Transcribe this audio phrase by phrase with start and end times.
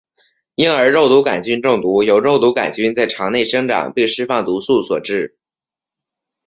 [0.55, 5.37] 婴儿肉毒杆菌中毒由肉毒杆菌在肠内生长并释放毒素所致。